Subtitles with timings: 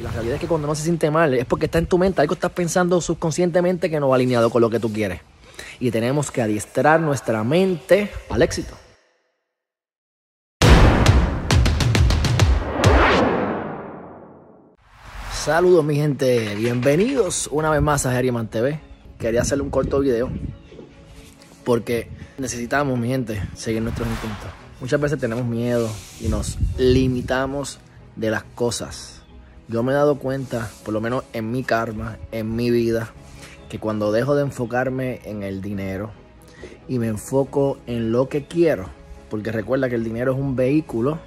[0.00, 1.98] Y la realidad es que cuando no se siente mal es porque está en tu
[1.98, 5.20] mente, algo estás pensando subconscientemente que no va alineado con lo que tú quieres.
[5.78, 8.74] Y tenemos que adiestrar nuestra mente al éxito.
[15.34, 18.80] Saludos mi gente, bienvenidos una vez más a Geriman TV.
[19.18, 20.30] Quería hacerle un corto video
[21.62, 22.08] porque
[22.38, 24.48] necesitamos, mi gente, seguir nuestros instintos.
[24.80, 25.90] Muchas veces tenemos miedo
[26.20, 27.80] y nos limitamos
[28.16, 29.19] de las cosas.
[29.70, 33.10] Yo me he dado cuenta, por lo menos en mi karma, en mi vida,
[33.68, 36.10] que cuando dejo de enfocarme en el dinero
[36.88, 38.88] y me enfoco en lo que quiero,
[39.28, 41.20] porque recuerda que el dinero es un vehículo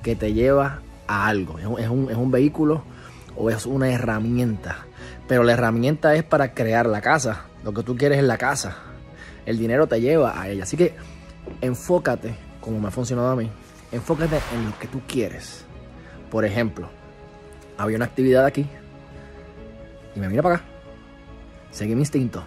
[0.00, 2.84] que te lleva a algo, es un, es un vehículo
[3.36, 4.86] o es una herramienta.
[5.26, 7.46] Pero la herramienta es para crear la casa.
[7.64, 8.76] Lo que tú quieres es la casa.
[9.44, 10.62] El dinero te lleva a ella.
[10.62, 10.94] Así que
[11.60, 13.50] enfócate, como me ha funcionado a mí,
[13.90, 15.64] enfócate en lo que tú quieres.
[16.30, 16.88] Por ejemplo,
[17.82, 18.64] había una actividad aquí
[20.14, 20.64] y me mira para acá.
[21.70, 22.44] Seguí mi instinto.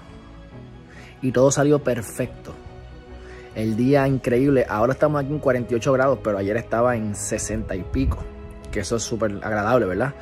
[1.21, 2.53] Y todo salió perfecto.
[3.55, 4.65] El día increíble.
[4.69, 8.19] Ahora estamos aquí en 48 grados, pero ayer estaba en 60 y pico.
[8.71, 10.13] Que eso es súper agradable, ¿verdad?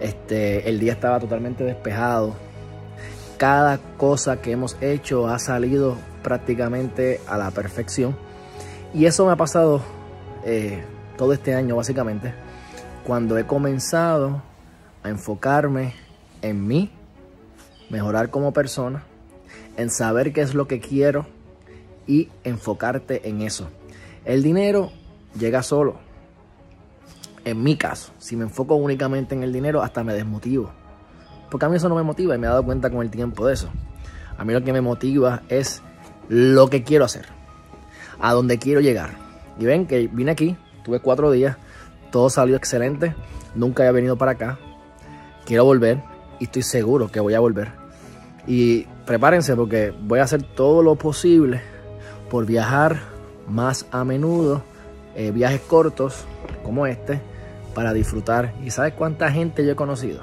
[0.00, 2.34] Este, el día estaba totalmente despejado.
[3.38, 8.16] Cada cosa que hemos hecho ha salido prácticamente a la perfección.
[8.94, 9.82] Y eso me ha pasado
[10.44, 10.82] eh,
[11.18, 12.45] todo este año básicamente.
[13.06, 14.42] Cuando he comenzado
[15.04, 15.94] a enfocarme
[16.42, 16.90] en mí,
[17.88, 19.04] mejorar como persona,
[19.76, 21.26] en saber qué es lo que quiero
[22.08, 23.68] y enfocarte en eso.
[24.24, 24.90] El dinero
[25.38, 26.04] llega solo
[27.46, 30.72] en mi caso, si me enfoco únicamente en el dinero, hasta me desmotivo.
[31.48, 33.46] Porque a mí eso no me motiva y me he dado cuenta con el tiempo
[33.46, 33.70] de eso.
[34.36, 35.80] A mí lo que me motiva es
[36.28, 37.26] lo que quiero hacer,
[38.18, 39.10] a dónde quiero llegar.
[39.60, 41.56] Y ven que vine aquí, tuve cuatro días,
[42.16, 43.14] todo salió excelente,
[43.54, 44.58] nunca había venido para acá.
[45.44, 46.02] Quiero volver
[46.40, 47.72] y estoy seguro que voy a volver.
[48.46, 51.60] Y prepárense porque voy a hacer todo lo posible
[52.30, 53.00] por viajar
[53.46, 54.62] más a menudo,
[55.14, 56.24] eh, viajes cortos
[56.64, 57.20] como este
[57.74, 58.54] para disfrutar.
[58.64, 60.22] ¿Y sabes cuánta gente yo he conocido?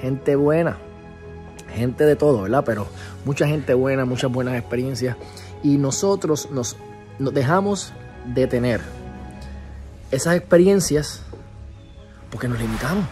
[0.00, 0.78] Gente buena,
[1.74, 2.62] gente de todo, ¿verdad?
[2.64, 2.86] Pero
[3.24, 5.16] mucha gente buena, muchas buenas experiencias.
[5.64, 6.76] Y nosotros nos,
[7.18, 7.92] dejamos
[8.32, 8.80] de tener
[10.10, 11.22] esas experiencias
[12.30, 13.06] porque nos limitamos.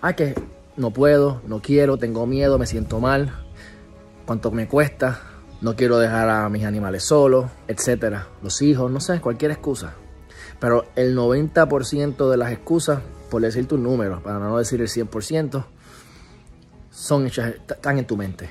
[0.00, 0.34] Ah, que
[0.76, 3.32] no puedo, no quiero, tengo miedo, me siento mal,
[4.26, 5.20] cuánto me cuesta,
[5.60, 8.28] no quiero dejar a mis animales solos, etcétera.
[8.42, 9.94] Los hijos, no sé, cualquier excusa.
[10.60, 15.64] Pero el 90% de las excusas por decir tu número, para no decir el 100%,
[16.90, 18.48] son hechas, están en tu mente.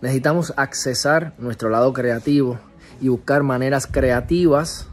[0.00, 2.58] Necesitamos accesar nuestro lado creativo
[3.00, 4.88] y buscar maneras creativas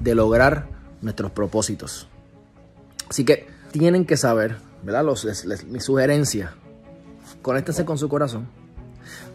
[0.00, 0.75] de lograr
[1.06, 2.08] nuestros propósitos.
[3.08, 5.04] Así que tienen que saber, ¿verdad?
[5.04, 5.26] Los,
[5.66, 6.54] mi sugerencia,
[7.42, 8.46] conéctense con su corazón.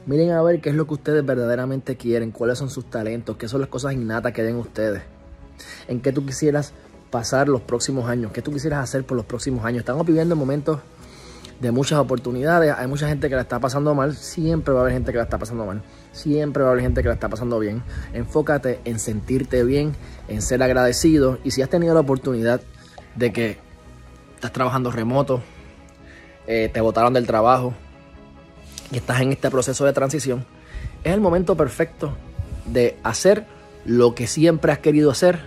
[0.06, 3.48] Miren a ver qué es lo que ustedes verdaderamente quieren, cuáles son sus talentos, qué
[3.48, 5.02] son las cosas innatas que den ustedes,
[5.88, 6.74] en qué tú quisieras
[7.10, 8.32] pasar los próximos años?
[8.32, 9.80] ¿Qué tú quisieras hacer por los próximos años?
[9.80, 10.80] Estamos viviendo momentos
[11.62, 12.74] de muchas oportunidades.
[12.76, 14.16] Hay mucha gente que la está pasando mal.
[14.16, 15.82] Siempre va a haber gente que la está pasando mal.
[16.12, 17.84] Siempre va a haber gente que la está pasando bien.
[18.14, 19.96] Enfócate en sentirte bien,
[20.28, 21.38] en ser agradecido.
[21.44, 22.62] Y si has tenido la oportunidad
[23.16, 23.60] de que
[24.36, 25.42] estás trabajando remoto,
[26.48, 27.74] eh, te botaron del trabajo
[28.92, 30.46] y estás en este proceso de transición,
[31.04, 32.18] es el momento perfecto
[32.66, 33.46] de hacer
[33.86, 35.40] lo que siempre has querido hacer,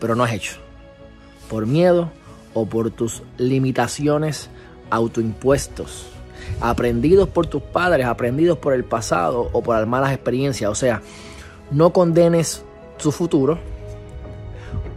[0.00, 0.56] pero no has hecho
[1.48, 2.10] por miedo
[2.54, 4.50] o por tus limitaciones
[4.90, 6.06] autoimpuestos,
[6.60, 10.70] aprendidos por tus padres, aprendidos por el pasado o por las malas experiencias.
[10.70, 11.02] O sea,
[11.70, 12.64] no condenes
[12.98, 13.58] tu futuro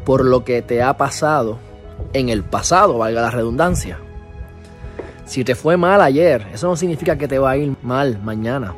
[0.05, 1.59] por lo que te ha pasado
[2.13, 3.99] en el pasado, valga la redundancia.
[5.25, 8.73] Si te fue mal ayer, eso no significa que te va a ir mal mañana.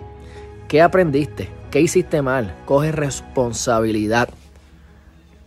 [0.68, 1.50] ¿Qué aprendiste?
[1.70, 2.56] ¿Qué hiciste mal?
[2.66, 4.30] Coge responsabilidad.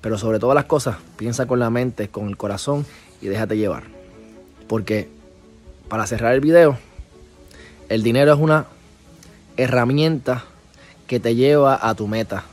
[0.00, 2.86] Pero sobre todas las cosas, piensa con la mente, con el corazón
[3.20, 3.84] y déjate llevar.
[4.66, 5.10] Porque
[5.88, 6.78] para cerrar el video,
[7.88, 8.66] el dinero es una
[9.56, 10.44] herramienta
[11.06, 12.44] que te lleva a tu meta.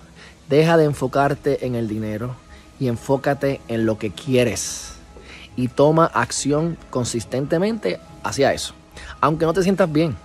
[0.49, 2.35] Deja de enfocarte en el dinero
[2.79, 4.93] y enfócate en lo que quieres.
[5.55, 8.73] Y toma acción consistentemente hacia eso.
[9.21, 10.15] Aunque no te sientas bien.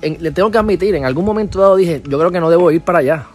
[0.00, 2.82] le tengo que admitir, en algún momento dado dije, yo creo que no debo ir
[2.82, 3.26] para allá.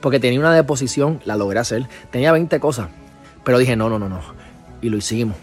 [0.00, 1.88] Porque tenía una deposición, la logré hacer.
[2.10, 2.88] Tenía 20 cosas.
[3.44, 4.20] Pero dije, no, no, no, no.
[4.80, 5.36] Y lo hicimos.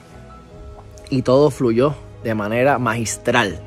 [1.10, 3.60] Y todo fluyó de manera magistral.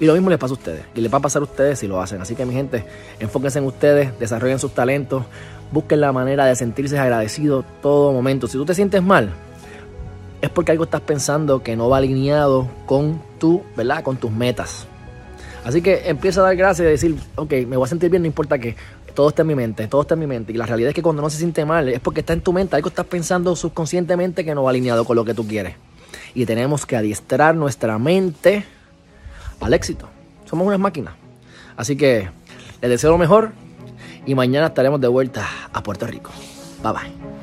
[0.00, 0.84] Y lo mismo les pasa a ustedes.
[0.94, 2.20] Y les va a pasar a ustedes si lo hacen.
[2.20, 2.84] Así que mi gente,
[3.18, 5.24] enfóquense en ustedes, desarrollen sus talentos,
[5.72, 8.46] busquen la manera de sentirse agradecidos todo momento.
[8.46, 9.32] Si tú te sientes mal,
[10.40, 14.02] es porque algo estás pensando que no va alineado con tu, ¿verdad?
[14.04, 14.86] Con tus metas.
[15.64, 18.26] Así que empieza a dar gracias y decir, ok, me voy a sentir bien, no
[18.26, 18.76] importa que
[19.14, 20.52] todo está en mi mente, todo está en mi mente.
[20.52, 22.52] Y la realidad es que cuando no se siente mal es porque está en tu
[22.52, 25.74] mente, algo estás pensando subconscientemente que no va alineado con lo que tú quieres.
[26.34, 28.64] Y tenemos que adiestrar nuestra mente
[29.60, 30.08] al éxito.
[30.48, 31.14] Somos unas máquinas.
[31.76, 32.28] Así que
[32.80, 33.52] les deseo lo mejor
[34.26, 36.30] y mañana estaremos de vuelta a Puerto Rico.
[36.82, 37.37] Bye bye.